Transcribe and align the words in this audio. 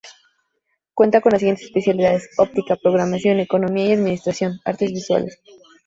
Cuenta 0.95 1.21
con 1.21 1.31
las 1.31 1.41
siguientes 1.41 1.65
especialidades: 1.65 2.27
Óptica, 2.39 2.75
Programación, 2.75 3.39
Economía 3.39 3.85
y 3.85 3.93
Administración, 3.93 4.59
Artes 4.65 4.89
Visuales. 4.91 5.39